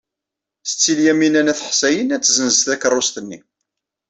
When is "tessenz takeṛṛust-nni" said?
2.23-3.39